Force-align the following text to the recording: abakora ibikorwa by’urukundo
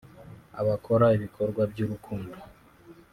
abakora 0.61 1.05
ibikorwa 1.17 1.61
by’urukundo 1.71 2.37